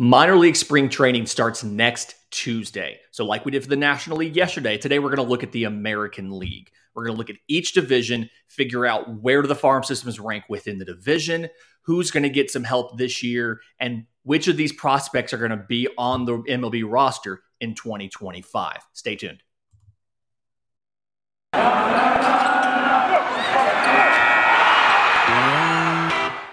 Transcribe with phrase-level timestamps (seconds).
[0.00, 3.00] Minor league spring training starts next Tuesday.
[3.10, 5.50] So, like we did for the National League yesterday, today we're going to look at
[5.50, 6.70] the American League.
[6.94, 10.44] We're going to look at each division, figure out where do the farm systems rank
[10.48, 11.48] within the division,
[11.82, 15.50] who's going to get some help this year, and which of these prospects are going
[15.50, 18.78] to be on the MLB roster in 2025.
[18.92, 19.42] Stay tuned.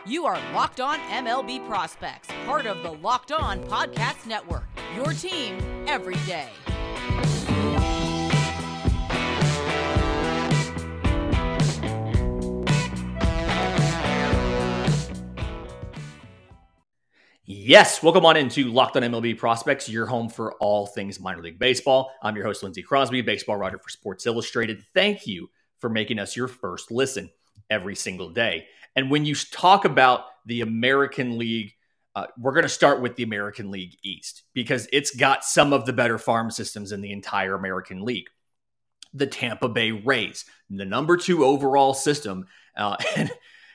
[0.08, 4.66] You are Locked On MLB Prospects, part of the Locked On Podcast Network.
[4.95, 6.50] Your team every day.
[17.45, 21.58] Yes, welcome on into Locked On MLB Prospects, your home for all things minor league
[21.58, 22.12] baseball.
[22.22, 24.84] I'm your host, Lindsey Crosby, baseball writer for Sports Illustrated.
[24.94, 27.31] Thank you for making us your first listen
[27.72, 28.67] every single day.
[28.95, 31.73] And when you talk about the American League,
[32.16, 35.86] uh, we're going to start with the American League East because it's got some of
[35.86, 38.28] the better farm systems in the entire American League.
[39.14, 42.45] The Tampa Bay Rays, the number two overall system,
[42.78, 43.31] uh, and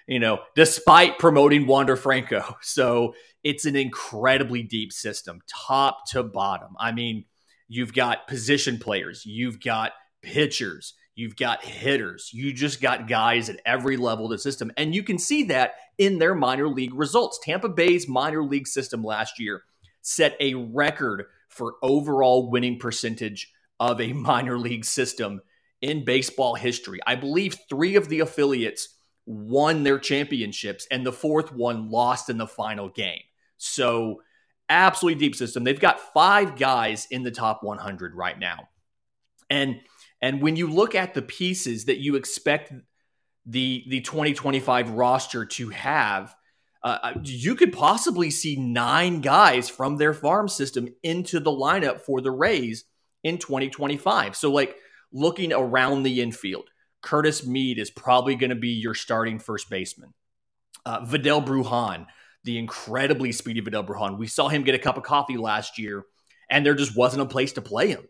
[0.07, 3.15] you know, despite promoting Wander Franco, so
[3.45, 6.75] it's an incredibly deep system, top to bottom.
[6.79, 7.27] I mean,
[7.69, 9.93] you've got position players, you've got
[10.23, 12.31] pitchers, You've got hitters.
[12.33, 14.71] You just got guys at every level of the system.
[14.77, 17.39] And you can see that in their minor league results.
[17.43, 19.63] Tampa Bay's minor league system last year
[20.03, 25.41] set a record for overall winning percentage of a minor league system
[25.83, 27.01] in baseball history.
[27.07, 32.39] I believe three of the affiliates won their championships, and the fourth one lost in
[32.39, 33.23] the final game.
[33.59, 34.23] So,
[34.69, 35.65] absolutely deep system.
[35.65, 38.69] They've got five guys in the top 100 right now.
[39.49, 39.81] And
[40.23, 42.73] and when you look at the pieces that you expect
[43.47, 46.35] the the 2025 roster to have,
[46.83, 52.01] uh, uh, you could possibly see nine guys from their farm system into the lineup
[52.01, 52.85] for the Rays
[53.23, 54.37] in 2025.
[54.37, 54.77] So, like
[55.13, 56.69] looking around the infield,
[57.03, 60.13] Curtis Mead is probably going to be your starting first baseman.
[60.87, 62.07] Uh, Vidal Brujan,
[62.45, 66.05] the incredibly speedy Vidal Brujan, we saw him get a cup of coffee last year,
[66.51, 68.07] and there just wasn't a place to play him.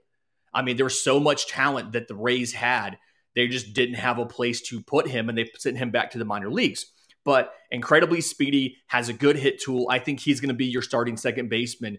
[0.52, 2.98] I mean, there was so much talent that the Rays had.
[3.34, 6.18] They just didn't have a place to put him, and they sent him back to
[6.18, 6.86] the minor leagues.
[7.24, 9.86] But incredibly speedy, has a good hit tool.
[9.90, 11.98] I think he's going to be your starting second baseman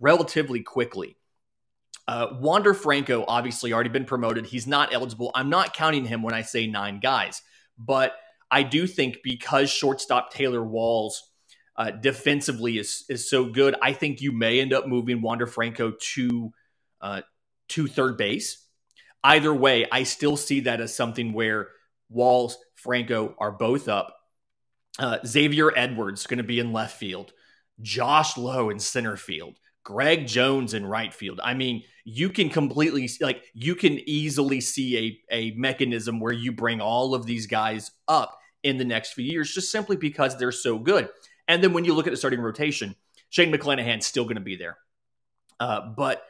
[0.00, 1.16] relatively quickly.
[2.08, 4.46] Uh, Wander Franco, obviously, already been promoted.
[4.46, 5.30] He's not eligible.
[5.34, 7.42] I'm not counting him when I say nine guys,
[7.78, 8.16] but
[8.50, 11.30] I do think because shortstop Taylor Walls
[11.76, 15.92] uh, defensively is is so good, I think you may end up moving Wander Franco
[16.14, 16.52] to
[17.00, 17.22] uh,
[17.72, 18.66] to third base.
[19.24, 21.68] Either way, I still see that as something where
[22.08, 24.16] Walls, Franco are both up.
[24.98, 27.32] Uh, Xavier Edwards going to be in left field.
[27.80, 29.58] Josh Lowe in center field.
[29.84, 31.40] Greg Jones in right field.
[31.42, 36.52] I mean, you can completely like you can easily see a a mechanism where you
[36.52, 40.52] bring all of these guys up in the next few years just simply because they're
[40.52, 41.08] so good.
[41.48, 42.94] And then when you look at the starting rotation,
[43.30, 44.78] Shane McClanahan's still going to be there.
[45.58, 46.22] Uh, but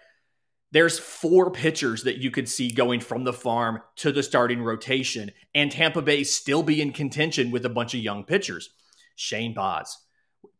[0.72, 5.30] there's four pitchers that you could see going from the farm to the starting rotation,
[5.54, 8.70] and Tampa Bay still be in contention with a bunch of young pitchers.
[9.14, 9.98] Shane Baz.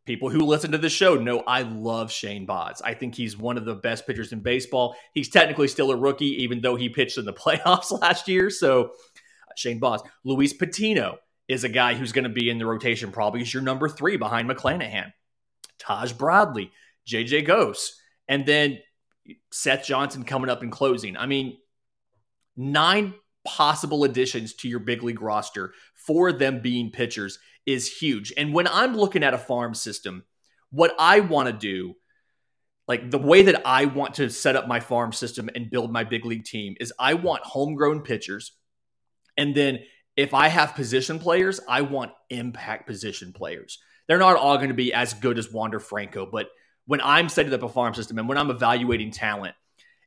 [0.04, 2.82] People who listen to the show know I love Shane Baz.
[2.82, 4.96] I think he's one of the best pitchers in baseball.
[5.14, 8.50] He's technically still a rookie, even though he pitched in the playoffs last year.
[8.50, 8.92] So,
[9.56, 10.02] Shane Baz.
[10.24, 11.18] Luis Patino
[11.48, 14.16] is a guy who's going to be in the rotation, probably as your number three
[14.16, 15.12] behind McClanahan.
[15.78, 16.70] Taj Bradley,
[17.06, 17.98] JJ Goss.
[18.28, 18.78] And then
[19.50, 21.16] Seth Johnson coming up and closing.
[21.16, 21.58] I mean,
[22.56, 28.32] nine possible additions to your big league roster, four of them being pitchers, is huge.
[28.36, 30.24] And when I'm looking at a farm system,
[30.70, 31.94] what I want to do,
[32.88, 36.04] like the way that I want to set up my farm system and build my
[36.04, 38.52] big league team, is I want homegrown pitchers.
[39.36, 39.80] And then
[40.16, 43.78] if I have position players, I want impact position players.
[44.08, 46.48] They're not all going to be as good as Wander Franco, but
[46.86, 49.54] when I'm setting up a farm system and when I'm evaluating talent,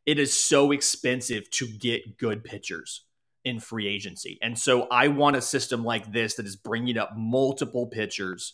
[0.06, 3.01] it is so expensive to get good pitchers
[3.44, 4.38] in free agency.
[4.42, 8.54] And so I want a system like this that is bringing up multiple pitchers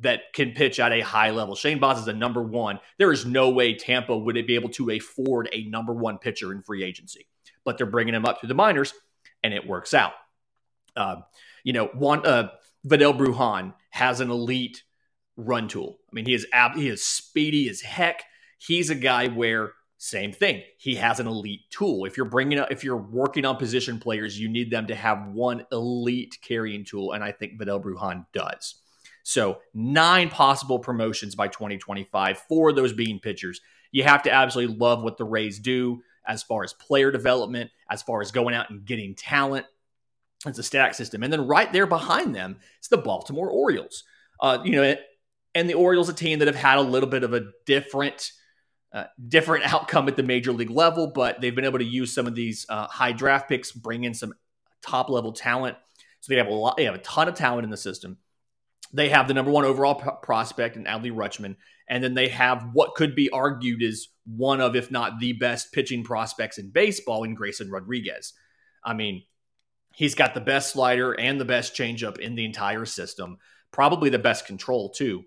[0.00, 1.56] that can pitch at a high level.
[1.56, 2.78] Shane Baz is a number one.
[2.98, 6.62] There is no way Tampa would be able to afford a number one pitcher in
[6.62, 7.26] free agency,
[7.64, 8.94] but they're bringing him up to the minors
[9.42, 10.12] and it works out.
[10.96, 11.16] Uh,
[11.64, 12.50] you know, one, uh,
[12.84, 14.84] Vidal Brujan has an elite
[15.38, 15.98] run tool.
[16.10, 18.24] I mean, he is ab- he is speedy as heck.
[18.58, 20.62] He's a guy where same thing.
[20.76, 22.04] He has an elite tool.
[22.04, 25.28] If you're bringing up, if you're working on position players, you need them to have
[25.28, 28.76] one elite carrying tool, and I think Vidal Brujan does.
[29.22, 33.60] So, nine possible promotions by 2025, four of those being pitchers.
[33.90, 38.02] You have to absolutely love what the Rays do as far as player development, as
[38.02, 39.66] far as going out and getting talent.
[40.46, 41.22] It's a stack system.
[41.22, 44.04] And then right there behind them, it's the Baltimore Orioles.
[44.40, 44.94] Uh, you know,
[45.58, 48.32] and the Orioles, a team that have had a little bit of a different
[48.92, 52.26] uh, different outcome at the major league level, but they've been able to use some
[52.26, 54.32] of these uh, high draft picks, bring in some
[54.82, 55.76] top level talent.
[56.20, 58.18] So they have a lot, they have a ton of talent in the system.
[58.92, 61.56] They have the number one overall p- prospect in Adley Rutschman,
[61.88, 65.72] and then they have what could be argued is one of, if not the best
[65.72, 68.32] pitching prospects in baseball in Grayson Rodriguez.
[68.82, 69.24] I mean,
[69.92, 73.38] he's got the best slider and the best changeup in the entire system,
[73.72, 75.24] probably the best control too.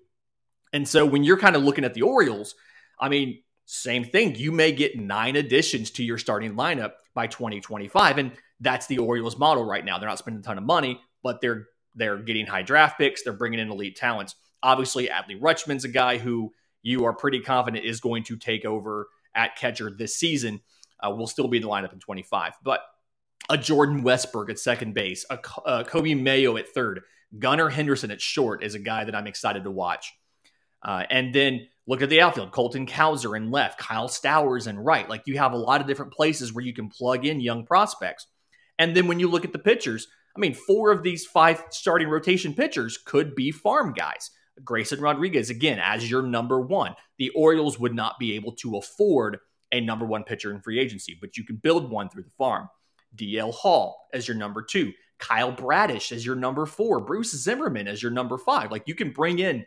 [0.73, 2.56] And so when you're kind of looking at the Orioles,
[3.00, 4.35] I mean, same thing.
[4.35, 8.18] You may get nine additions to your starting lineup by 2025.
[8.18, 9.97] And that's the Orioles model right now.
[9.97, 13.23] They're not spending a ton of money, but they're they're getting high draft picks.
[13.23, 14.35] They're bringing in elite talents.
[14.63, 16.53] Obviously, Adley Rutschman's a guy who
[16.83, 20.62] you are pretty confident is going to take over at catcher this season.
[21.03, 22.53] Uh, will still be in the lineup in 25.
[22.63, 22.81] But
[23.50, 25.35] a Jordan Westburg at second base, a,
[25.65, 27.01] a Coby Mayo at third,
[27.39, 30.13] Gunnar Henderson at short is a guy that I'm excited to watch.
[30.83, 35.09] Uh, and then look at the outfield Colton Cowser in left, Kyle Stowers in right.
[35.09, 38.27] Like you have a lot of different places where you can plug in young prospects.
[38.79, 42.07] And then when you look at the pitchers, I mean, four of these five starting
[42.07, 44.31] rotation pitchers could be farm guys.
[44.63, 46.95] Grayson Rodriguez, again, as your number one.
[47.17, 49.39] The Orioles would not be able to afford
[49.71, 52.69] a number one pitcher in free agency, but you can build one through the farm.
[53.15, 54.93] DL Hall as your number two.
[55.19, 56.99] Kyle Bradish as your number four.
[56.99, 58.71] Bruce Zimmermann as your number five.
[58.71, 59.65] Like you can bring in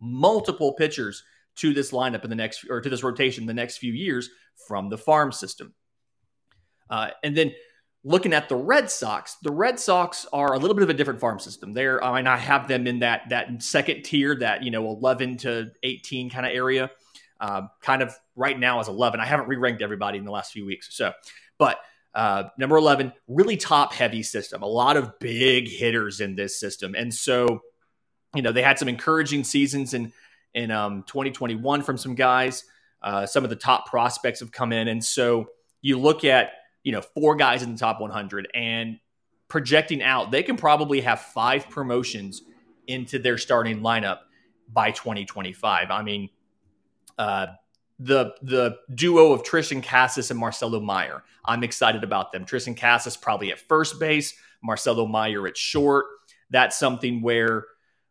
[0.00, 1.22] multiple pitchers
[1.56, 4.30] to this lineup in the next or to this rotation the next few years
[4.66, 5.74] from the farm system.
[6.88, 7.52] Uh, and then
[8.02, 11.20] looking at the Red Sox, the Red Sox are a little bit of a different
[11.20, 11.72] farm system.
[11.72, 15.38] They're I mean I have them in that that second tier, that you know 11
[15.38, 16.90] to 18 kind of area.
[17.40, 19.18] Uh, kind of right now as 11.
[19.18, 21.14] I haven't re-ranked everybody in the last few weeks, so
[21.58, 21.78] but
[22.14, 24.62] uh, number 11, really top heavy system.
[24.62, 27.60] A lot of big hitters in this system, and so
[28.34, 30.12] you know, they had some encouraging seasons in
[30.54, 32.64] in um, 2021 from some guys.
[33.02, 35.46] Uh, some of the top prospects have come in, and so
[35.80, 36.50] you look at
[36.82, 38.98] you know four guys in the top 100 and
[39.50, 42.42] projecting out, they can probably have five promotions
[42.86, 44.20] into their starting lineup
[44.72, 45.90] by 2025.
[45.90, 46.30] I mean,
[47.18, 47.48] uh,
[47.98, 51.22] the the duo of Triston Casas and Marcelo Meyer.
[51.44, 52.46] I'm excited about them.
[52.46, 56.06] Triston Casas probably at first base, Marcelo Meyer at short.
[56.48, 57.66] That's something where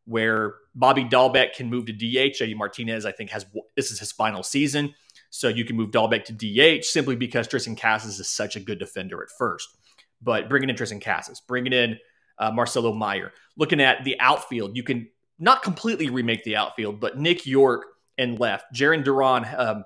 [0.10, 2.42] where Bobby Dalbec can move to DH.
[2.42, 3.46] JD Martinez, I think, has
[3.76, 4.96] this is his final season.
[5.30, 8.80] So you can move Dalbec to DH simply because Triston Casas is such a good
[8.80, 9.70] defender at first.
[10.22, 12.00] But bringing in Triston Casas, bringing in
[12.40, 15.08] uh, Marcelo Meyer, looking at the outfield, you can
[15.38, 17.86] not completely remake the outfield, but Nick Yorke
[18.18, 18.74] and left.
[18.74, 19.86] Jarren Duran, um,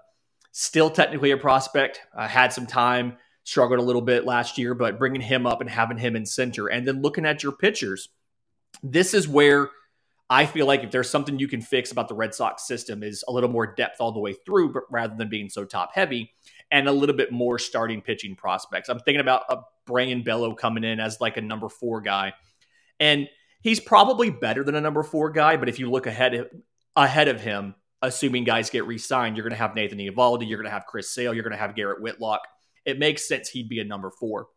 [0.54, 4.98] still technically a prospect, uh, had some time, struggled a little bit last year, but
[4.98, 6.68] bringing him up and having him in center.
[6.68, 8.08] And then looking at your pitchers,
[8.82, 9.70] this is where–
[10.30, 13.24] I feel like if there's something you can fix about the Red Sox system is
[13.28, 16.32] a little more depth all the way through, but rather than being so top heavy,
[16.72, 18.90] and a little bit more starting pitching prospects.
[18.90, 22.34] I'm thinking about a Brayan Bello coming in as like a number four guy,
[23.00, 23.30] and
[23.62, 25.58] he's probably better than a number four guy.
[25.58, 26.50] But if you look ahead
[26.96, 30.70] ahead of him, assuming guys get re-signed, you're going to have Nathan Eovaldi, you're going
[30.70, 32.42] to have Chris Sale, you're going to have Garrett Whitlock.
[32.86, 34.48] It makes sense he'd be a number four,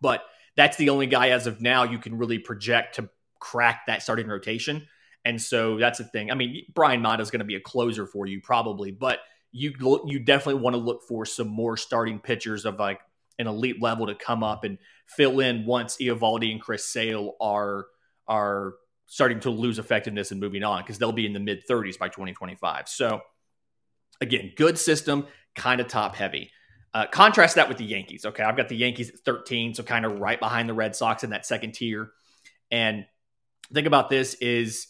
[0.00, 0.22] but
[0.56, 3.08] that's the only guy as of now you can really project to
[3.42, 4.86] crack that starting rotation.
[5.24, 6.30] And so that's the thing.
[6.30, 9.18] I mean, Bryan Mata is going to be a closer for you probably, but
[9.52, 9.72] you
[10.06, 13.00] you definitely want to look for some more starting pitchers of like
[13.38, 17.86] an elite level to come up and fill in once Eovaldi and Chris Sale are
[18.26, 18.74] are
[19.06, 22.08] starting to lose effectiveness and moving on because they'll be in the mid 30s by
[22.08, 22.88] 2025.
[22.88, 23.20] So
[24.20, 26.50] again, good system, kind of top heavy.
[26.94, 28.26] Uh, contrast that with the Yankees.
[28.26, 31.24] Okay, I've got the Yankees at 13, so kind of right behind the Red Sox
[31.24, 32.10] in that second tier.
[32.70, 33.06] And
[33.72, 34.88] think about this is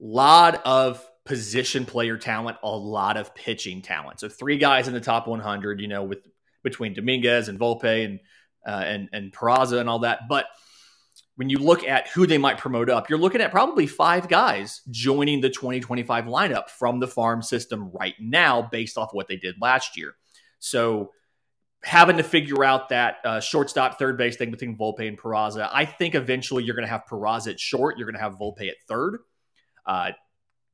[0.00, 4.20] a lot of position player talent, a lot of pitching talent.
[4.20, 6.20] So three guys in the top 100, you know, with
[6.62, 8.20] between Dominguez and Volpe and
[8.66, 10.20] uh, and and Peraza and all that.
[10.28, 10.46] But
[11.36, 14.80] when you look at who they might promote up, you're looking at probably five guys
[14.90, 19.54] joining the 2025 lineup from the farm system right now, based off what they did
[19.60, 20.14] last year.
[20.58, 21.12] So
[21.84, 25.68] having to figure out that uh, shortstop, third base thing between Volpe and Peraza.
[25.72, 27.98] I think eventually you're going to have Peraza at short.
[27.98, 29.20] You're going to have Volpe at third.
[29.86, 30.10] Uh,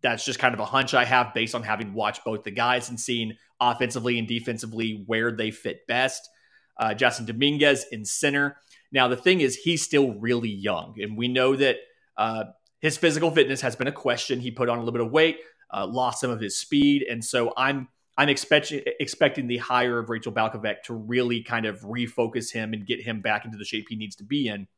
[0.03, 2.91] that's just kind of a hunch I have based on having watched both the guys
[2.91, 6.29] and seeing offensively and defensively where they fit best.
[6.79, 8.57] Uh, Jasson Dominguez in center.
[8.93, 11.77] Now, the thing is, he's still really young, and we know that
[12.17, 12.45] uh,
[12.81, 14.41] his physical fitness has been a question.
[14.41, 15.39] He put on a little bit of weight,
[15.73, 20.09] uh, lost some of his speed, and so I'm I'm expecting expecting the hire of
[20.09, 23.87] Rachel Balkovec to really kind of refocus him and get him back into the shape
[23.89, 24.69] he needs to be in.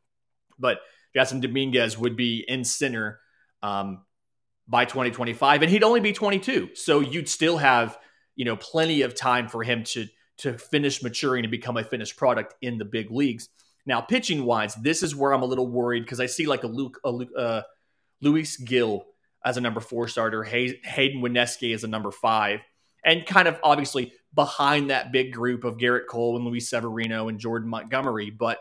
[0.59, 0.78] But
[1.14, 3.21] Jasson Dominguez would be in center
[3.62, 4.05] um,
[4.66, 7.99] by 2025, and he'd only be 22, so you'd still have
[8.37, 10.07] you know plenty of time for him to
[10.38, 13.49] to finish maturing and become a finished product in the big leagues.
[13.87, 16.69] Now, pitching wise, this is where I'm a little worried because I see like a
[16.69, 17.62] Luke, a Luke uh,
[18.21, 19.05] Luis Gil
[19.45, 22.61] as a number four starter, Hay- Hayden Wesneski as a number five,
[23.05, 27.38] and kind of obviously behind that big group of Gerrit Cole and Luis Severino and
[27.38, 28.59] Jordan Montgomery, but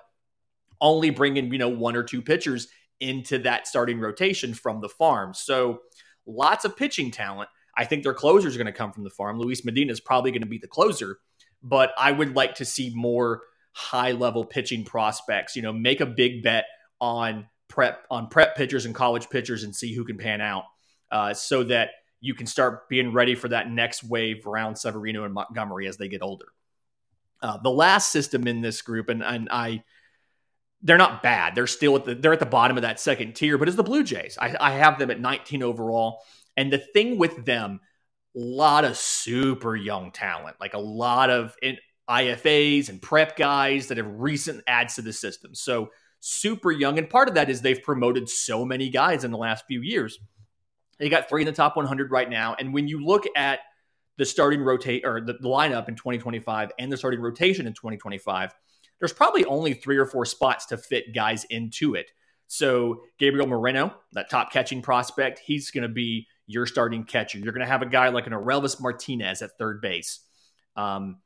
[0.82, 2.68] only bringing you know one or two pitchers
[3.00, 5.34] into that starting rotation from the farm.
[5.34, 5.82] So
[6.26, 7.50] lots of pitching talent.
[7.78, 9.38] I think their closers are going to come from the farm.
[9.38, 11.18] Luis Medina is probably going to be the closer,
[11.62, 13.42] but I would like to see more
[13.74, 15.56] high level pitching prospects.
[15.56, 16.66] You know, make a big bet
[17.02, 20.64] on prep on prep pitchers and college pitchers and see who can pan out,
[21.12, 21.90] uh, so that
[22.26, 26.08] you can start being ready for that next wave around Severino and Montgomery as they
[26.08, 26.48] get older.
[27.42, 29.84] Uh, the last system in this group, and and I,
[30.82, 31.54] they're not bad.
[31.54, 33.84] They're still at the they're at the bottom of that second tier, but it's the
[33.84, 34.38] Blue Jays.
[34.40, 36.24] I, I have them at 19 overall,
[36.58, 37.80] and the thing with them
[38.36, 41.78] a lot of super young talent, like a lot of in,
[42.10, 45.56] IFAs and prep guys that have recent adds to the system.
[45.56, 45.90] So
[46.20, 46.98] super young.
[46.98, 50.20] And part of that is they've promoted so many guys in the last few years.
[50.98, 52.56] They got three in the top 100 right now.
[52.58, 53.60] And when you look at
[54.18, 58.54] the starting rotate or the, the lineup in 2025 and the starting rotation in 2025,
[59.00, 62.12] there's probably only three or four spots to fit guys into it.
[62.48, 67.40] So Gabriel Moreno, that top catching prospect, he's going to be your starting catcher.
[67.40, 70.20] You're going to have a guy like an Orelvis Martinez at third base.
[70.76, 71.18] Um,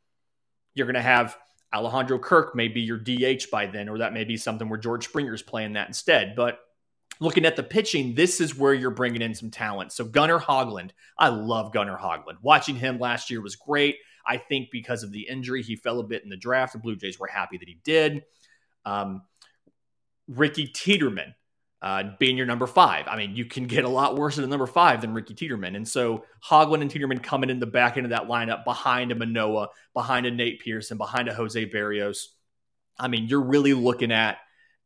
[0.74, 1.38] you're going to have
[1.74, 5.42] Alejandro Kirk maybe your DH by then, or that may be something where George Springer's
[5.42, 6.36] playing that instead.
[6.36, 6.60] But
[7.20, 9.92] looking at the pitching, this is where you're bringing in some talent.
[9.92, 12.38] So Gunnar Hoglund, I love Gunnar Hoglund.
[12.42, 13.98] Watching him last year was great.
[14.26, 16.74] I think because of the injury, he fell a bit in the draft.
[16.74, 18.24] The Blue Jays were happy that he did.
[18.86, 19.24] Um,
[20.28, 21.34] Ricky Tiedemann
[21.82, 23.08] uh, being your number five.
[23.08, 25.76] I mean, you can get a lot worse than number five than Ricky Tiedemann.
[25.76, 29.16] And so Hoglund and Tiedemann coming in the back end of that lineup behind a
[29.16, 32.28] Manoah, behind a Nate Pearson, behind a Jose Berrios.
[32.98, 34.38] I mean, you're really looking at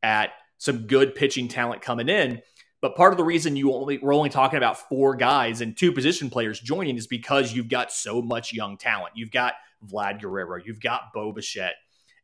[0.03, 0.31] at
[0.63, 2.41] some good pitching talent coming in.
[2.79, 5.91] But part of the reason you only we're only talking about four guys and two
[5.91, 9.11] position players joining is because you've got so much young talent.
[9.15, 9.55] You've got
[9.85, 11.75] Vlad Guerrero, you've got Bo Bichette,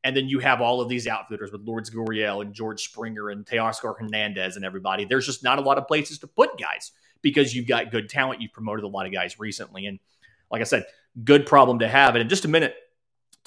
[0.05, 3.45] and then you have all of these outfielders with Lourdes Gurriel and George Springer and
[3.45, 5.03] Teoscar Hernandez and everybody.
[5.03, 6.91] There's just not a lot of places to put guys
[7.21, 8.41] because you've got good talent.
[8.41, 9.85] You've promoted a lot of guys recently.
[9.85, 9.99] And
[10.49, 10.85] like I said,
[11.25, 12.15] good problem to have.
[12.15, 12.73] And in just a minute,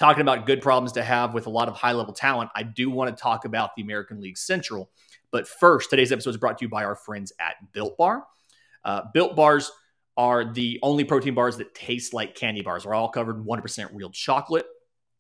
[0.02, 2.90] talking about good problems to have with a lot of high level talent, I do
[2.90, 4.90] want to talk about the American League Central.
[5.30, 8.24] But first, today's episode is brought to you by our friends at Built Bar.
[8.84, 9.70] Uh, Built Bars
[10.16, 12.82] are the only protein bars that taste like candy bars.
[12.82, 14.66] They're all covered in 100% real chocolate.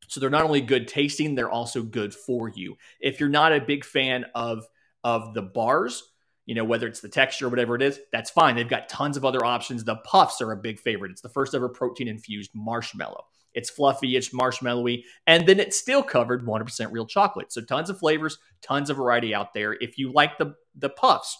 [0.08, 2.76] So they're not only good tasting, they're also good for you.
[3.00, 4.66] If you're not a big fan of
[5.04, 6.02] of the bars,
[6.44, 8.56] you know, whether it's the texture or whatever it is, that's fine.
[8.56, 9.84] They've got tons of other options.
[9.84, 11.12] The puffs are a big favorite.
[11.12, 13.26] It's the first ever protein infused marshmallow.
[13.54, 17.52] It's fluffy, it's marshmallowy, and then it's still covered 100% real chocolate.
[17.52, 19.74] So tons of flavors, tons of variety out there.
[19.74, 21.36] If you like the the puffs,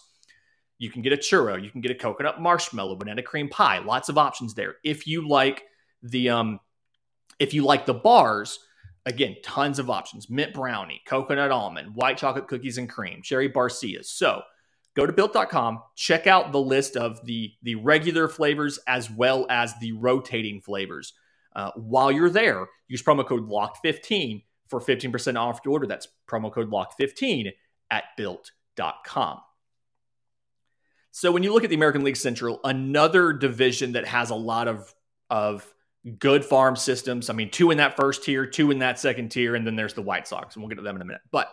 [0.77, 4.09] you can get a churro, you can get a coconut marshmallow, banana cream pie, lots
[4.09, 4.75] of options there.
[4.83, 5.63] If you like
[6.01, 6.59] the um
[7.39, 8.59] if you like the bars,
[9.05, 14.11] again, tons of options mint brownie, coconut almond, white chocolate cookies and cream, cherry barcias.
[14.11, 14.41] So
[14.95, 19.73] go to built.com, check out the list of the, the regular flavors as well as
[19.79, 21.13] the rotating flavors.
[21.55, 25.87] Uh, while you're there, use promo code LOCKED15 for 15% off your order.
[25.87, 27.51] That's promo code LOCKED15
[27.91, 29.39] at built.com.
[31.11, 34.67] So when you look at the American League Central, another division that has a lot
[34.67, 34.93] of,
[35.29, 35.71] of
[36.17, 37.29] good farm systems.
[37.29, 39.93] I mean, two in that first tier, two in that second tier, and then there's
[39.93, 41.21] the White Sox, and we'll get to them in a minute.
[41.31, 41.49] But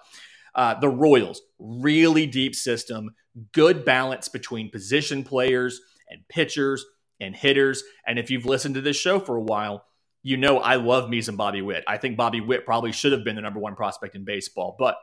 [0.54, 3.10] uh, the Royals, really deep system,
[3.52, 6.84] good balance between position players and pitchers
[7.20, 7.84] and hitters.
[8.06, 9.84] And if you've listened to this show for a while,
[10.22, 11.84] you know I love me some Bobby Witt.
[11.86, 14.76] I think Bobby Witt probably should have been the number one prospect in baseball.
[14.78, 14.96] But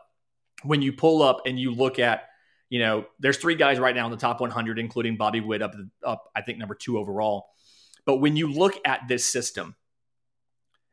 [0.63, 2.29] when you pull up and you look at,
[2.69, 5.74] you know, there's three guys right now in the top 100, including Bobby Witt up,
[6.05, 7.47] up I think number two overall.
[8.05, 9.75] But when you look at this system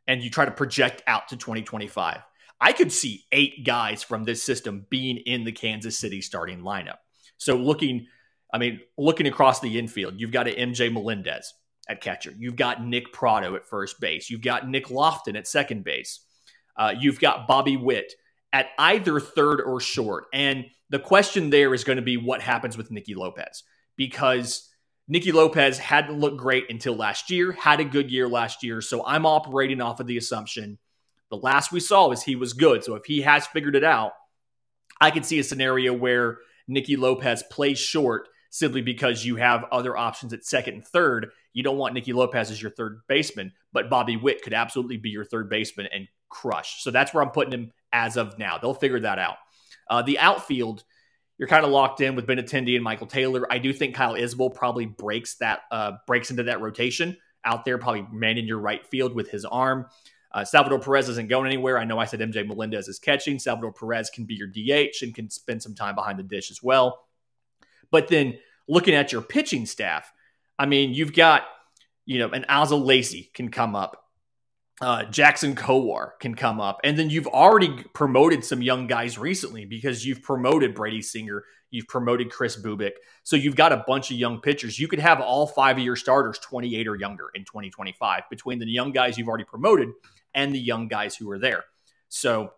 [0.07, 2.21] and you try to project out to 2025,
[2.61, 6.99] I could see eight guys from this system being in the Kansas City starting lineup.
[7.37, 8.07] So looking,
[8.53, 11.53] I mean, looking across the infield, you've got a MJ Melendez
[11.89, 12.33] at catcher.
[12.37, 14.31] You've got Nick Pratto at first base.
[14.31, 16.21] You've got Nick Loftin at second base.
[16.77, 18.13] Uh, you've got Bobby Witt
[18.53, 20.27] at either third or short.
[20.33, 23.65] And the question there is going to be what happens with Nicky Lopez
[23.97, 24.69] because
[25.09, 28.81] Nicky Lopez hadn't looked great until last year, had a good year last year.
[28.81, 30.79] So I'm operating off of the assumption
[31.31, 32.85] the last we saw is he was good.
[32.85, 34.13] So if he has figured it out,
[35.01, 36.39] I could see a scenario where
[36.69, 41.31] Nicky Lopez plays short simply because you have other options at second and third.
[41.55, 45.09] You don't want Nicky Lopez as your third baseman, but Bobby Witt could absolutely be
[45.09, 46.83] your third baseman and crush.
[46.83, 48.59] So that's where I'm putting him as of now.
[48.59, 49.37] They'll figure that out.
[49.89, 50.85] Uh, the outfield,
[51.39, 53.51] you're kind of locked in with Benintendi and Michael Taylor.
[53.51, 57.79] I do think Kyle Isbel probably breaks that uh, breaks into that rotation out there,
[57.79, 59.87] probably manning your right field with his arm.
[60.33, 61.79] Uh, Salvador Perez isn't going anywhere.
[61.79, 63.39] I know I said MJ Melendez is catching.
[63.39, 66.61] Salvador Perez can be your DH and can spend some time behind the dish as
[66.61, 67.05] well.
[67.93, 70.13] But then looking at your pitching staff,
[70.59, 71.43] I mean, you've got,
[72.07, 74.01] you know, an Asa Lacy can come up.
[74.81, 76.81] Uh, Jackson Kowar can come up.
[76.85, 81.45] And then you've already promoted some young guys recently because you've promoted Brady Singer.
[81.71, 82.93] You've promoted Kris Bubic.
[83.23, 84.79] So you've got a bunch of young pitchers.
[84.79, 88.67] You could have all five of your starters 28 or younger in 2025 between the
[88.67, 89.91] young guys you've already promoted
[90.35, 91.65] and the young guys who are there.
[92.09, 92.53] So,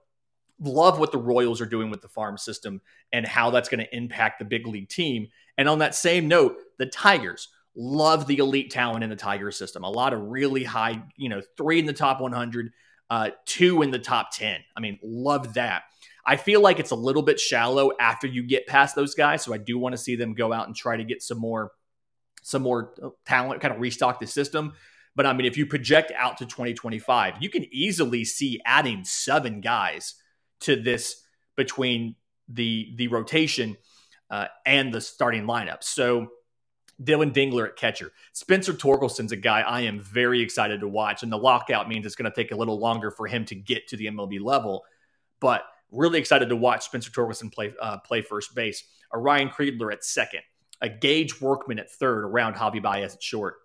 [0.59, 2.81] love what the Royals are doing with the farm system
[3.12, 5.29] and how that's going to impact the big league team.
[5.59, 9.85] And on that same note, the Tigers love the elite talent in the Tiger system.
[9.85, 12.73] A lot of really high, you know, three in the top 100,
[13.11, 14.61] uh, two in the top 10.
[14.76, 15.83] I mean, love that.
[16.25, 19.45] I feel like it's a little bit shallow after you get past those guys.
[19.45, 21.73] So I do want to see them go out and try to get some more,
[22.42, 24.73] some more uh, talent, kind of restock the system.
[25.14, 29.61] But I mean, if you project out to 2025, you can easily see adding seven
[29.61, 30.14] guys
[30.61, 31.23] to this
[31.56, 32.16] between
[32.49, 33.76] the the rotation
[34.30, 35.83] uh, and the starting lineup.
[35.83, 36.28] So
[37.03, 38.12] Dillon Dingler at catcher.
[38.33, 42.17] Spencer Torkelson's a guy I am very excited to watch, and the lockout means it's
[42.17, 44.85] going to take a little longer for him to get to the MLB level.
[45.41, 48.85] But really excited to watch Spencer Torkelson play uh, play first base.
[49.12, 50.41] A Ryan Kreidler at second.
[50.81, 52.25] A Gage Workman at third.
[52.25, 53.57] Around Javi Baez at short.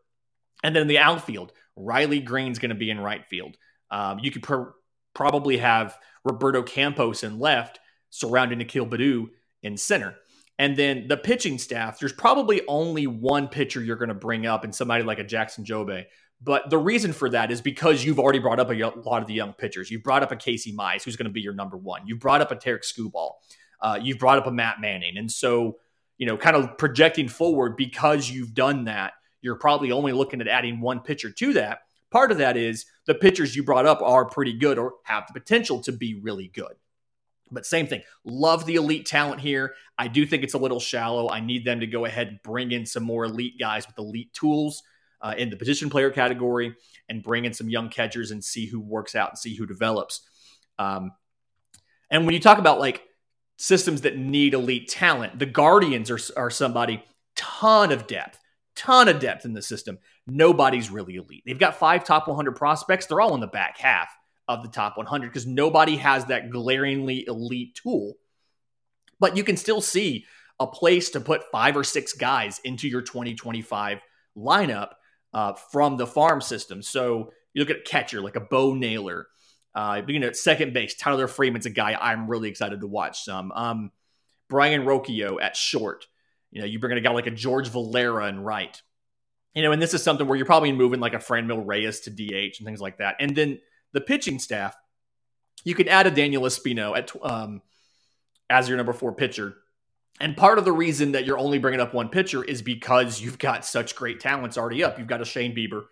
[0.64, 3.58] And then in the outfield, Riley Greene's going to be in right field.
[3.90, 4.72] Um, you could pr-
[5.14, 7.80] probably have Roberto Campos in left,
[8.10, 9.30] surrounding Akil Baddoo
[9.64, 10.16] in center.
[10.60, 14.64] And then the pitching staff, there's probably only one pitcher you're going to bring up,
[14.64, 16.06] and somebody like a Jackson Jobe.
[16.44, 19.34] But the reason for that is because you've already brought up a lot of the
[19.34, 19.92] young pitchers.
[19.92, 22.02] You've brought up a Casey Mize, who's going to be your number one.
[22.06, 23.34] You've brought up a Tarik Skubal.
[23.80, 25.18] Uh, you've brought up a Matt Manning.
[25.18, 25.78] And so,
[26.18, 30.48] you know, kind of projecting forward because you've done that, you're probably only looking at
[30.48, 31.80] adding one pitcher to that.
[32.12, 35.40] Part of that is the pitchers you brought up are pretty good or have the
[35.40, 36.74] potential to be really good.
[37.52, 38.02] But same thing.
[38.24, 39.76] Love the elite talent here.
[39.98, 41.30] I do think it's a little shallow.
[41.30, 44.34] I need them to go ahead and bring in some more elite guys with elite
[44.34, 44.84] tools
[45.22, 46.76] uh, in the position player category
[47.10, 50.22] and bring in some young catchers and see who works out and see who develops.
[50.80, 51.12] Um,
[52.10, 53.04] and when you talk about like
[53.58, 57.04] systems that need elite talent, the Guardians are, are somebody
[57.36, 58.40] ton of depth
[58.76, 60.00] ton of depth in the system.
[60.28, 61.44] Nobody's really elite.
[61.46, 63.06] They've got five top 100 prospects.
[63.06, 64.10] They're all in the back half
[64.58, 68.14] of the top 100 because nobody has that glaringly elite tool.
[69.20, 70.26] But you can still see
[70.60, 74.00] a place to put five or six guys into your 2025
[74.38, 74.90] lineup
[75.34, 76.82] uh, from the farm system.
[76.82, 79.28] So you look at catcher like a Bo Naylor.
[79.74, 83.24] Uh, you know, at second base, Tyler Freeman's a guy I'm really excited to watch
[83.24, 83.52] some.
[83.54, 83.92] Um,
[84.50, 86.06] Brayan Rocchio at short.
[86.52, 88.80] You know, you bring in a guy like a George Valera and right.
[89.56, 92.10] You know, and this is something where you're probably moving like a Franmil Reyes to
[92.10, 93.16] DH and things like that.
[93.20, 93.60] And then
[93.94, 94.76] the pitching staff,
[95.64, 97.62] you could add a Daniel Espino at um,
[98.50, 99.56] as your number four pitcher.
[100.20, 103.40] And part of the reason that you're only bringing up one pitcher is because you've
[103.40, 105.00] got such great talents already up.
[105.00, 105.86] You've got a Shane Bieber,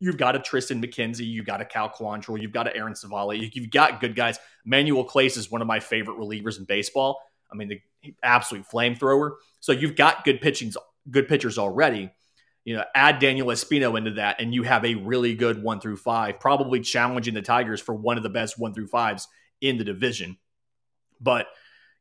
[0.00, 3.50] you've got a Triston McKenzie, you've got a Cal Quantrill, you've got a Aaron Civale,
[3.54, 4.38] you've got good guys.
[4.64, 7.20] Manuel Clase is one of my favorite relievers in baseball.
[7.50, 9.32] I mean, the absolute flamethrower.
[9.60, 10.76] So you've got good pitchings,
[11.10, 12.10] good pitchers already.
[12.64, 15.96] You know, add Daniel Espino into that, and you have a really good one through
[15.96, 19.26] five, probably challenging the Tigers for one of the best one through fives
[19.60, 20.36] in the division.
[21.20, 21.46] But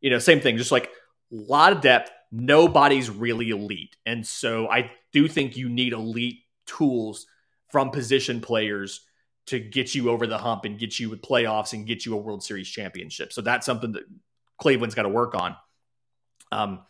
[0.02, 2.12] you know, same thing, just like a lot of depth.
[2.32, 7.26] Nobody's really elite, and so I do think you need elite tools
[7.70, 9.02] from position players
[9.48, 12.18] to get you over the hump and get you with playoffs and get you a
[12.18, 13.34] World Series championship.
[13.34, 14.04] So that's something that
[14.58, 15.56] Cleveland's got to work on.
[16.52, 16.82] Um,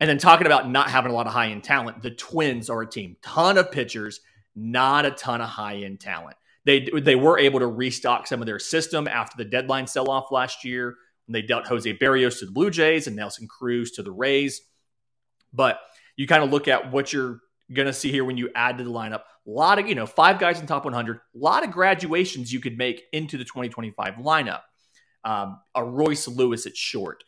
[0.00, 2.82] and then talking about not having a lot of high end talent, the Twins are
[2.82, 4.20] a team, ton of pitchers,
[4.54, 6.36] not a ton of high end talent.
[6.64, 10.30] They they were able to restock some of their system after the deadline sell off
[10.30, 14.02] last year when they dealt Jose Berrios to the Blue Jays and Nelson Cruz to
[14.02, 14.60] the Rays.
[15.52, 15.80] But
[16.16, 17.40] you kind of look at what you're
[17.72, 19.20] going to see here when you add to the lineup.
[19.46, 22.60] A lot of, you know, five guys in top 100, a lot of graduations you
[22.60, 24.60] could make into the 2025 lineup.
[25.24, 27.24] um, a Royce Lewis at short,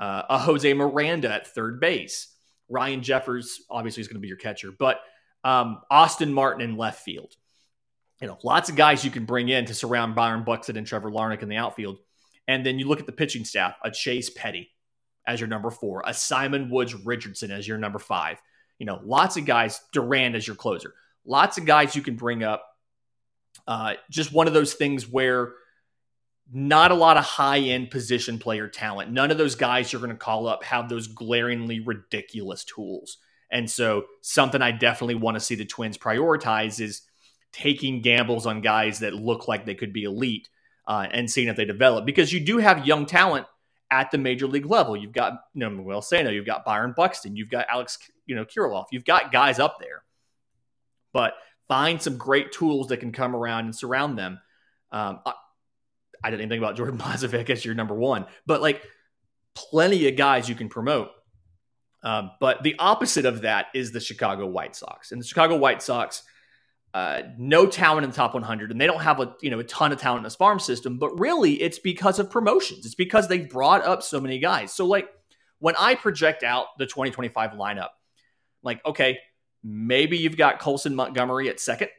[0.00, 2.34] uh, a Jose Miranda at third base.
[2.68, 5.00] Ryan Jeffers obviously is going to be your catcher, but
[5.44, 7.34] um, Austin Martin in left field.
[8.20, 11.10] You know, lots of guys you can bring in to surround Byron Buxton and Trevor
[11.10, 11.98] Larnach in the outfield.
[12.48, 14.70] And then you look at the pitching staff, a Chase Petty
[15.26, 18.40] as your number four, a Simon Woods Richardson as your number five.
[18.78, 20.94] You know, lots of guys, Duran as your closer.
[21.24, 22.66] Lots of guys you can bring up.
[23.66, 25.52] Uh, just one of those things where
[26.52, 29.10] not a lot of high end position player talent.
[29.10, 33.18] None of those guys you're going to call up have those glaringly ridiculous tools.
[33.50, 37.02] And so, something I definitely want to see the Twins prioritize is
[37.52, 40.48] taking gambles on guys that look like they could be elite
[40.86, 43.46] uh, and seeing if they develop because you do have young talent
[43.90, 44.96] at the major league level.
[44.96, 48.44] You've got you know Miguel Sano, you've got Byron Buxton, you've got Alex you know
[48.44, 50.02] Kirilloff, you've got guys up there,
[51.12, 51.34] but
[51.68, 54.40] find some great tools that can come around and surround them.
[54.92, 55.20] Um,
[56.22, 58.82] I, didn't even think about Jordan Balazovic as your number one, but like
[59.54, 61.10] plenty of guys you can promote.
[62.02, 65.82] Um, but the opposite of that is the Chicago White Sox, and the Chicago White
[65.82, 66.22] Sox
[66.92, 69.64] uh, no talent in the top 100, and they don't have a you know a
[69.64, 70.98] ton of talent in this farm system.
[70.98, 72.84] But really, it's because of promotions.
[72.84, 74.72] It's because they've brought up so many guys.
[74.72, 75.08] So like
[75.60, 77.90] when I project out the 2025 lineup,
[78.62, 79.18] like okay,
[79.62, 81.90] maybe you've got Colson Montgomery at second.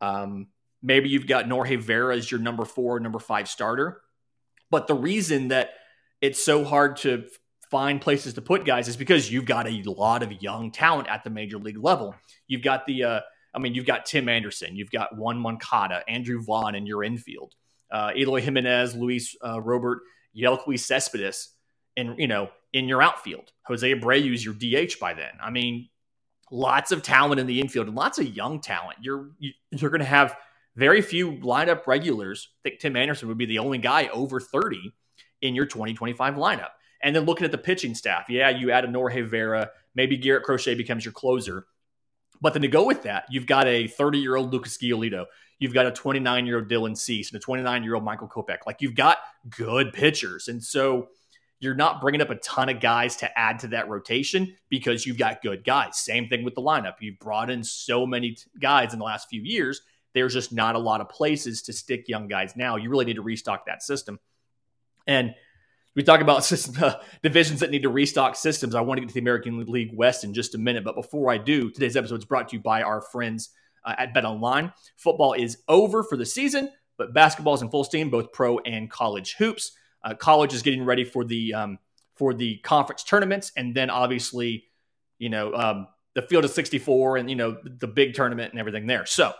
[0.00, 0.48] Um,
[0.84, 4.02] maybe you've got Norge Vera as your number four, number five starter.
[4.70, 5.70] But the reason that
[6.20, 7.24] it's so hard to
[7.70, 11.24] find places to put guys is because you've got a lot of young talent at
[11.24, 12.14] the major league level.
[12.46, 13.20] You've got the uh,
[13.54, 17.54] I mean, you've got Tim Anderson, you've got Juan Moncada, Andrew Vaughn in your infield,
[17.90, 20.00] uh, Eloy Jimenez, Luis uh, Robert,
[20.36, 21.50] Yoelqui Cespedes,
[21.96, 23.52] and you know in your outfield.
[23.66, 25.32] Jose Abreu is your DH by then.
[25.42, 25.88] I mean,
[26.50, 28.98] lots of talent in the infield and lots of young talent.
[29.00, 29.30] You're
[29.70, 30.36] you're going to have
[30.76, 32.48] very few lineup regulars.
[32.60, 34.92] I think Tim Anderson would be the only guy over 30
[35.42, 36.70] in your 2025 lineup.
[37.02, 40.44] And then looking at the pitching staff, yeah, you add a Norge Vera, maybe Garrett
[40.44, 41.66] Crochet becomes your closer.
[42.40, 45.26] But then to go with that, you've got a 30 year old Lucas Giolito.
[45.58, 48.58] You've got a 29 year old Dylan Cease and a 29 year old Michael Kopech.
[48.66, 49.18] Like you've got
[49.50, 50.48] good pitchers.
[50.48, 51.08] And so
[51.60, 55.18] you're not bringing up a ton of guys to add to that rotation because you've
[55.18, 55.98] got good guys.
[55.98, 56.94] Same thing with the lineup.
[57.00, 59.80] You've brought in so many guys in the last few years.
[60.14, 62.76] There's just not a lot of places to stick young guys now.
[62.76, 64.18] You really need to restock that system.
[65.06, 65.34] And
[65.94, 68.74] we talk about system, uh, divisions that need to restock systems.
[68.74, 71.30] I want to get to the American League West in just a minute, but before
[71.30, 73.50] I do, today's episode is brought to you by our friends
[73.84, 74.72] uh, at Bet Online.
[74.96, 78.90] Football is over for the season, but basketball is in full steam, both pro and
[78.90, 79.72] college hoops.
[80.02, 81.78] Uh, college is getting ready for the um,
[82.14, 84.64] for the conference tournaments, and then obviously,
[85.18, 88.86] you know, um, the field of 64 and you know the big tournament and everything
[88.86, 89.06] there.
[89.06, 89.32] So,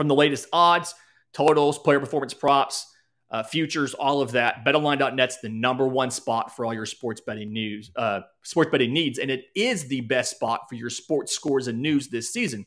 [0.00, 0.94] from the latest odds,
[1.34, 2.86] totals, player performance props
[3.30, 4.64] uh, futures, all of that.
[4.64, 9.18] BetOnline.net's the number one spot for all your sports betting news, uh, sports betting needs,
[9.18, 12.64] and it is the best spot for your sports scores and news this season.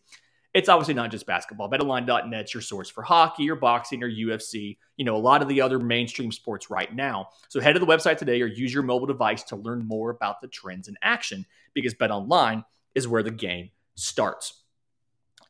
[0.54, 1.72] It's obviously not just basketball.
[1.72, 4.78] BetOnline.net's your source for hockey or boxing or UFC.
[4.96, 7.30] You know a lot of the other mainstream sports right now.
[7.50, 10.40] So head to the website today or use your mobile device to learn more about
[10.40, 14.62] the trends in action because BetOnline is where the game starts.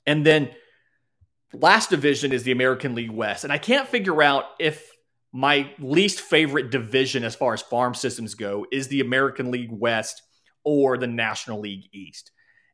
[0.05, 0.51] And then
[1.53, 4.91] last division is the American League West, and I can't figure out if
[5.31, 10.21] my least favorite division as far as farm systems go is the American League West
[10.63, 12.31] or the National League East.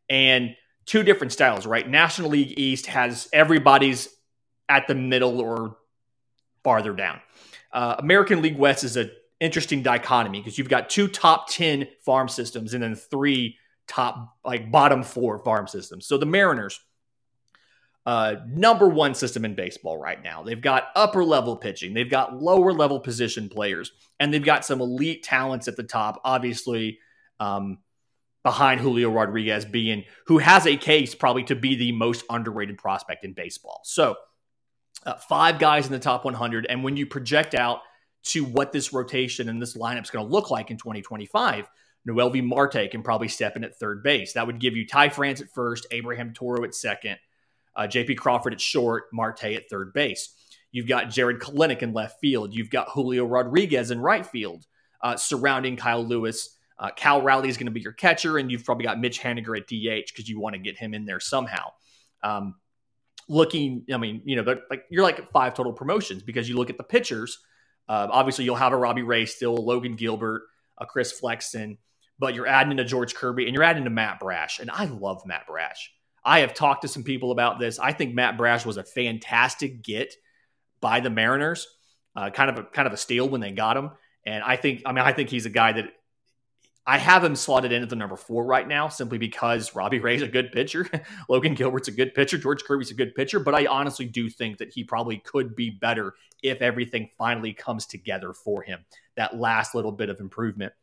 [0.10, 1.88] And two different styles, right?
[1.88, 4.10] National League East has everybody's
[4.68, 5.78] at the middle or
[6.64, 7.22] farther down.
[7.72, 12.28] Uh, American League West is an interesting dichotomy because you've got two top 10 farm
[12.28, 13.56] systems and then three
[13.88, 16.08] top, like bottom four farm systems.
[16.08, 16.80] So the Mariners
[18.06, 20.44] uh, number one system in baseball right now.
[20.44, 24.82] They've got upper level pitching, they've got lower level position players, and they've got some
[24.82, 26.22] elite talents at the top.
[26.24, 27.00] Obviously,
[27.40, 27.80] um,
[28.44, 33.26] behind Julio Rodriguez being who has a case probably to be the most underrated prospect
[33.26, 33.82] in baseball.
[33.84, 34.16] So,
[35.06, 37.82] uh, five guys in the top 100, and when you project out
[38.24, 41.70] to what this rotation and this lineup is going to look like in 2025.
[42.08, 44.34] Noelvi Marte can probably step in at third base.
[44.34, 47.18] That would give you Ty France at first, Abraham Toro at second,
[47.76, 50.34] uh, JP Crawford at short, Marte at third base.
[50.72, 52.54] You've got Jarred Kelenic in left field.
[52.54, 54.66] You've got Julio Rodriguez in right field,
[55.02, 56.56] uh, surrounding Kyle Lewis.
[56.78, 59.58] Uh, Cal Raleigh is going to be your catcher, and you've probably got Mitch Haniger
[59.58, 61.72] at DH because you want to get him in there somehow.
[62.24, 62.56] Um,
[63.28, 66.78] looking, I mean, you know, like you're like five total promotions because you look at
[66.78, 67.40] the pitchers.
[67.88, 70.44] Uh, obviously, you'll have a Robbie Ray still, a Logan Gilbert,
[70.78, 71.78] a Chris Flexen,
[72.18, 75.26] but you're adding to George Kirby and you're adding to Matt Brash, and I love
[75.26, 75.92] Matt Brash.
[76.30, 77.80] I have talked to some people about this.
[77.80, 80.14] I think Matt Brash was a fantastic get
[80.80, 81.68] by the Mariners.
[82.16, 83.90] uh, kind of a kind of a steal when they got him.
[84.28, 85.86] And I think, I mean, I think he's a guy that
[86.86, 90.22] I have him slotted in at the number four right now, simply because Robbie Ray's
[90.22, 90.88] a good pitcher,
[91.30, 93.40] Logan Gilbert's a good pitcher, George Kirby's a good pitcher.
[93.40, 96.14] But I honestly do think that he probably could be better
[96.44, 98.86] if everything finally comes together for him.
[99.16, 100.74] That last little bit of improvement.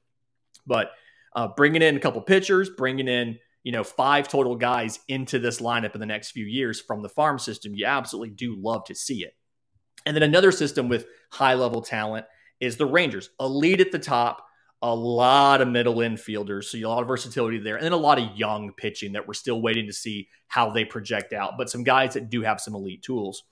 [0.67, 0.91] But
[1.37, 5.59] uh, bringing in a couple pitchers, bringing in you know five total guys into this
[5.61, 8.95] lineup in the next few years from the farm system, you absolutely do love to
[8.95, 9.35] see it.
[10.07, 12.27] And then another system with high level talent
[12.61, 14.47] is the Rangers, elite at the top
[14.83, 18.21] a lot of middle infielders, so a lot of versatility there, and then a lot
[18.21, 21.55] of young pitching that we're still waiting to see how they project out.
[21.59, 23.43] But some guys that do have some elite tools.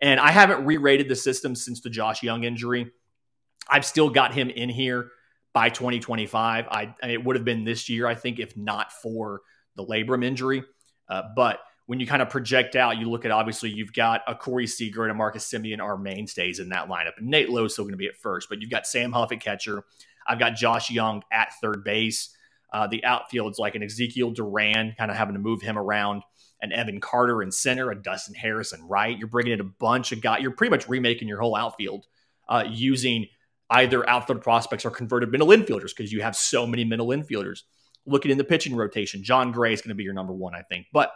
[0.00, 2.92] And I haven't re-rated the system since the Josh Jung injury.
[3.68, 5.08] I've still got him in here
[5.52, 6.66] by 2025.
[6.70, 9.40] I, it would have been this year, I think, if not for
[9.76, 10.64] the labrum injury.
[11.08, 14.34] Uh, but when you kind of project out, you look at obviously you've got a
[14.34, 17.12] Corey Seager and a Marcus Semien are mainstays in that lineup.
[17.20, 19.84] Nate Lowe's still going to be at first, but you've got Sam Huff at catcher.
[20.26, 22.30] I've got Josh Jung at third base.
[22.72, 26.22] Uh, the outfield's like an Ezekiel Duran, kind of having to move him around,
[26.60, 29.16] an Evan Carter in center, a Dustin Harrison right.
[29.16, 30.42] You're bringing in a bunch of guys.
[30.42, 32.06] You're pretty much remaking your whole outfield
[32.48, 33.26] uh, using
[33.70, 37.62] either outfield prospects or converted middle infielders because you have so many middle infielders.
[38.06, 40.62] Looking in the pitching rotation, Jon Gray is going to be your number one, I
[40.62, 40.86] think.
[40.92, 41.12] But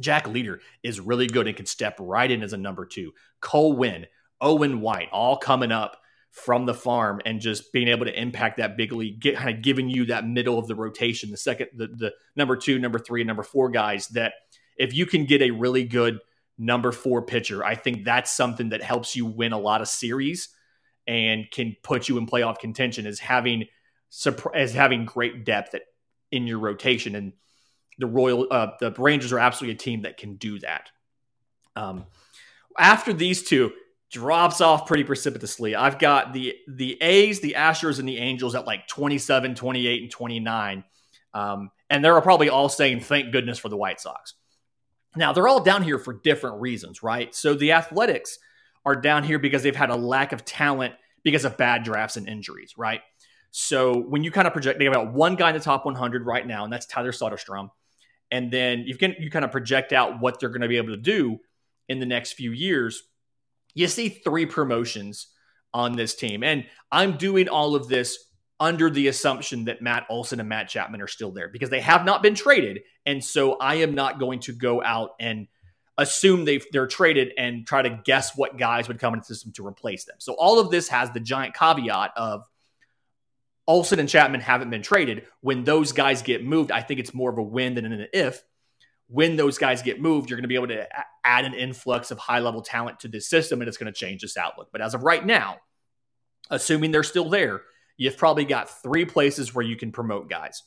[0.00, 3.12] Jack Leiter is really good and can step right in as a number two.
[3.40, 4.06] Cole Winn,
[4.40, 5.98] Owen White, all coming up
[6.30, 9.62] from the farm and just being able to impact that big league, get, kind of
[9.62, 13.22] giving you that middle of the rotation, the second, the, the number two, number three,
[13.22, 14.34] and number four guys that
[14.76, 16.18] if you can get a really good
[16.58, 20.50] number four pitcher, I think that's something that helps you win a lot of series
[21.06, 23.64] and can put you in playoff contention as having
[24.54, 25.82] as having great depth at,
[26.30, 27.14] in your rotation.
[27.14, 27.32] And
[27.98, 30.90] the Royal, uh, the Rangers are absolutely a team that can do that.
[31.74, 32.06] Um,
[32.78, 33.72] after these two,
[34.10, 35.74] drops off pretty precipitously.
[35.74, 40.10] I've got the the A's, the Astros, and the Angels at like 27, 28, and
[40.10, 40.84] 29.
[41.34, 44.34] Um, and they're probably all saying, thank goodness for the White Sox.
[45.16, 47.34] Now, they're all down here for different reasons, right?
[47.34, 48.38] So the Athletics
[48.84, 52.28] are down here because they've had a lack of talent because of bad drafts and
[52.28, 53.00] injuries, right?
[53.58, 56.26] So when you kind of project, they have about one guy in the top 100
[56.26, 57.70] right now, and that's Tyler Soderstrom.
[58.30, 60.88] And then you can you kind of project out what they're going to be able
[60.88, 61.38] to do
[61.88, 63.02] in the next few years
[63.76, 65.28] you see three promotions
[65.72, 66.42] on this team.
[66.42, 68.18] And I'm doing all of this
[68.58, 72.06] under the assumption that Matt Olson and Matt Chapman are still there because they have
[72.06, 72.80] not been traded.
[73.04, 75.46] And so I am not going to go out and
[75.98, 79.52] assume they they're traded and try to guess what guys would come into the system
[79.52, 80.16] to replace them.
[80.18, 82.44] So all of this has the giant caveat of
[83.66, 85.26] Olson and Chapman haven't been traded.
[85.40, 88.42] When those guys get moved, I think it's more of a win than an if
[89.08, 90.86] when those guys get moved, you're going to be able to
[91.24, 94.22] add an influx of high level talent to this system and it's going to change
[94.22, 94.68] this outlook.
[94.72, 95.56] But as of right now,
[96.50, 97.62] assuming they're still there,
[97.96, 100.62] you've probably got three places where you can promote guys.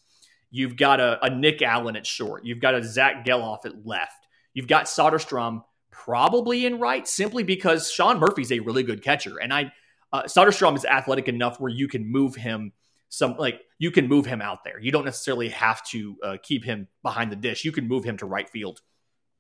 [0.52, 2.46] You've got a, a Nick Allen at short.
[2.46, 4.26] You've got a Zack Gelof at left.
[4.54, 9.38] You've got Soderstrom probably in right simply because Sean Murphy's a really good catcher.
[9.38, 9.72] And I,
[10.12, 12.72] uh, Soderstrom is athletic enough where you can move him
[13.10, 14.80] some like you can move him out there.
[14.80, 17.66] You don't necessarily have to uh, keep him behind the dish.
[17.66, 18.82] You can move him to right field,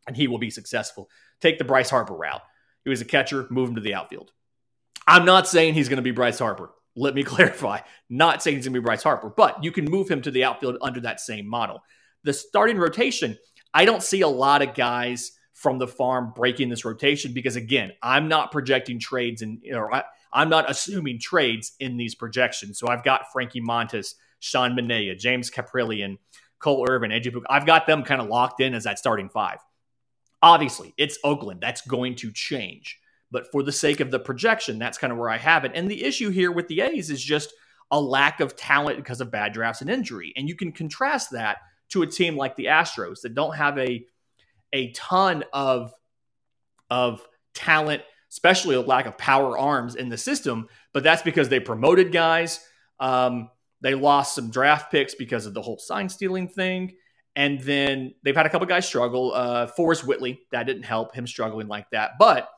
[0.08, 1.10] and he will be successful.
[1.40, 2.42] Take the Bryce Harper route.
[2.84, 3.48] He was a catcher.
[3.50, 4.32] Move him to the outfield.
[5.08, 6.72] I'm not saying he's going to be Bryce Harper.
[6.96, 7.80] Let me clarify.
[8.10, 10.44] Not saying he's going to be Bryce Harper, but you can move him to the
[10.44, 11.82] outfield under that same model.
[12.24, 13.38] The starting rotation,
[13.74, 17.92] I don't see a lot of guys from the farm breaking this rotation because again,
[18.02, 19.90] I'm not projecting trades and you know,
[20.32, 22.80] I'm not assuming trades in these projections.
[22.80, 26.18] So I've got Frankie Montas, Sean Manaea, James Kaprielian,
[26.60, 27.46] Cole Irvin, Book.
[27.50, 29.58] I've got them kind of locked in as that starting five.
[30.42, 31.62] Obviously, it's Oakland.
[31.62, 33.00] That's going to change.
[33.32, 35.72] But for the sake of the projection, that's kind of where I have it.
[35.76, 37.54] And the issue here with the A's is just
[37.92, 40.34] a lack of talent because of bad drafts and injury.
[40.36, 41.58] And you can contrast that
[41.89, 44.06] to a team like the Astros that don't have a
[44.74, 45.94] a ton of
[46.89, 50.68] of talent especially a lack of power arms in the system.
[50.94, 52.63] But that's because they promoted guys.
[53.00, 53.50] Um,
[53.82, 56.96] they lost some draft picks because of the whole sign stealing thing.
[57.36, 59.34] And then they've had a couple guys struggle.
[59.34, 62.12] Uh, Forrest Whitley, that didn't help him struggling like that.
[62.20, 62.50] But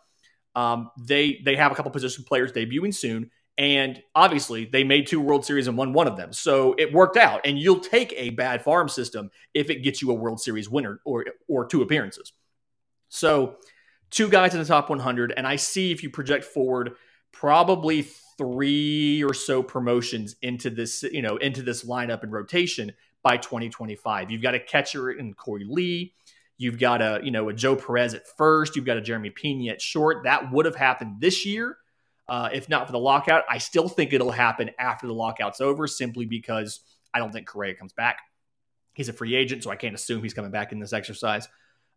[0.56, 3.30] um, they they have a couple position players debuting soon.
[3.58, 6.34] And obviously, they made two World Series and won one of them.
[6.34, 7.42] So it worked out.
[7.46, 11.00] And you'll take a bad farm system if it gets you a World Series winner
[11.06, 12.34] or or two appearances.
[13.10, 13.58] So
[14.12, 16.92] two guys in the top 100, and I see if you project forward,
[17.32, 18.04] probably
[18.38, 22.92] three or so promotions into this, you know, into this lineup and rotation
[23.24, 24.32] by 2025.
[24.32, 26.14] You've got a catcher in Korey Lee.
[26.58, 28.76] You've got a, you know, a Joe Perez at first.
[28.76, 30.24] You've got a Jeremy Pena at short.
[30.26, 31.78] That would have happened this year.
[32.28, 33.44] uh, if not for the lockout.
[33.50, 36.80] I still think it'll happen after the lockout's over, simply because
[37.14, 38.20] I don't think Correa comes back.
[38.94, 41.50] He's a free agent, so I can't assume he's coming back in this exercise.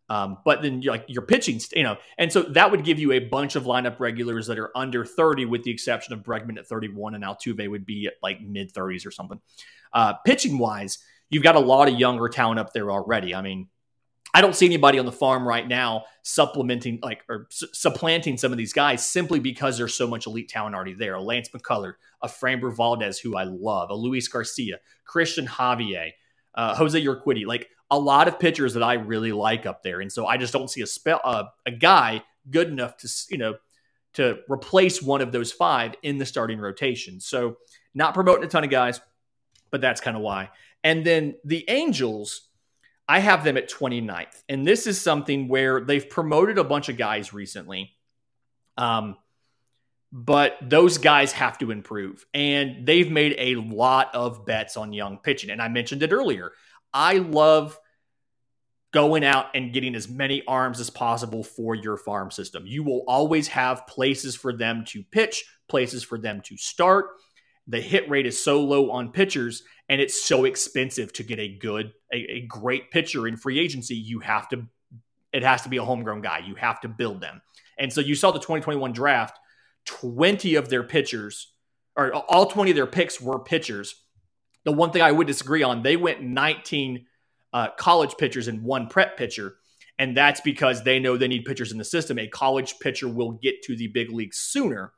[0.07, 3.19] Um, but then like your pitching, you know, and so that would give you a
[3.19, 7.15] bunch of lineup regulars that are under 30, with the exception of Bregman at 31,
[7.15, 9.39] and Altuve would be at like mid 30s or something.
[9.93, 13.33] Uh, pitching wise, you've got a lot of younger talent up there already.
[13.33, 13.67] I mean,
[14.35, 18.51] I don't see anybody on the farm right now supplementing like or su- supplanting some
[18.51, 21.15] of these guys simply because there's so much elite talent already there.
[21.15, 26.11] A Lance McCullough, a Framber Valdez, who I love, a Luis Garcia, Christian Javier,
[26.53, 30.01] uh, Jose Urquidy, like a lot of pitchers that I really like up there.
[30.01, 33.37] And so I just don't see a spell uh, a guy good enough to you
[33.37, 33.55] know
[34.13, 37.19] to replace one of those five in the starting rotation.
[37.19, 37.57] So
[37.93, 39.01] not promoting a ton of guys,
[39.71, 40.49] but that's kind of why.
[40.83, 42.49] And then the Angels,
[43.07, 44.43] I have them at 29th.
[44.47, 47.91] And this is something where they've promoted a bunch of guys recently.
[48.77, 49.17] Um,
[50.11, 52.25] but those guys have to improve.
[52.33, 55.49] And they've made a lot of bets on young pitching.
[55.49, 56.53] And I mentioned it earlier.
[56.95, 57.77] I love
[58.93, 62.65] going out and getting as many arms as possible for your farm system.
[62.65, 67.07] You will always have places for them to pitch, places for them to start.
[67.67, 71.57] The hit rate is so low on pitchers, and it's so expensive to get a
[71.57, 73.95] good, a, a great pitcher in free agency.
[73.95, 74.65] You have to,
[75.33, 76.43] it has to be a homegrown guy.
[76.47, 77.41] You have to build them.
[77.77, 79.37] And so you saw the 2021 draft,
[79.87, 81.51] 20 of their pitchers,
[81.97, 84.04] or all 20 of their picks were pitchers.
[84.65, 87.05] The one thing I would disagree on, they went 19
[87.53, 89.55] uh, college pitchers and one prep pitcher.
[89.97, 92.19] And that's because they know they need pitchers in the system.
[92.19, 94.91] A college pitcher will get to the big league sooner.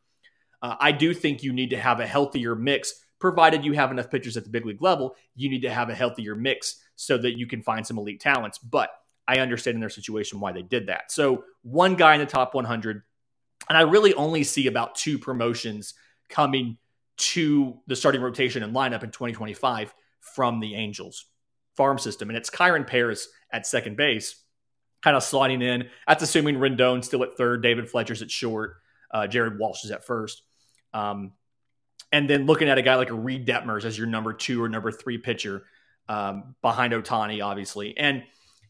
[0.62, 4.10] Uh, I do think you need to have a healthier mix, provided you have enough
[4.10, 5.16] pitchers at the big league level.
[5.36, 8.58] You need to have a healthier mix so that you can find some elite talents.
[8.58, 8.90] But
[9.28, 11.12] I understand in their situation why they did that.
[11.12, 13.04] So one guy in the top 100,
[13.70, 15.94] and I really only see about two promotions
[16.30, 16.78] coming
[17.18, 21.26] to the starting rotation and lineup in 2025 from the Angels
[21.76, 22.30] farm system.
[22.30, 24.44] And it's Kyren Paris at second base,
[25.04, 25.90] kind of sliding in.
[26.08, 28.76] That's assuming Rendon still at third, David Fletcher's at short,
[29.12, 30.42] uh, Jared Walsh is at first.
[30.94, 31.34] Um,
[32.12, 34.70] and then looking at a guy like a Reid Detmers as your number two or
[34.70, 35.64] number three pitcher
[36.10, 37.98] um, behind Ohtani, obviously.
[37.98, 38.24] And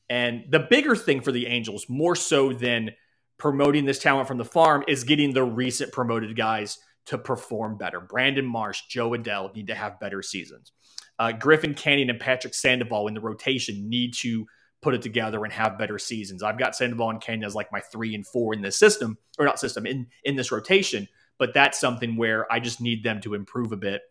[0.09, 2.91] and the bigger thing for the Angels, more so than
[3.37, 7.99] promoting this talent from the farm, is getting the recent promoted guys to perform better.
[7.99, 10.71] Brandon Marsh, Jo Adell need to have better seasons.
[11.19, 14.45] Uh, Griffin Canning and Patrick Sandoval in the rotation need to
[14.81, 16.43] put it together and have better seasons.
[16.43, 19.45] I've got Sandoval and Canning as like my three and four in this system, or
[19.45, 21.07] not system, in, in this rotation.
[21.39, 24.01] But that's something where I just need them to improve a bit.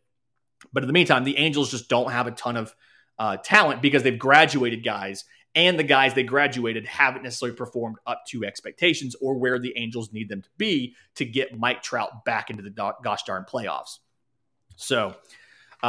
[0.72, 2.74] But in the meantime, the Angels just don't have a ton of
[3.18, 5.24] uh, talent because they've graduated guys,
[5.56, 10.12] and the guys they graduated haven't necessarily performed up to expectations or where the Angels
[10.12, 13.98] need them to be to get Mike Trout back into the gosh darn playoffs.
[14.76, 15.16] So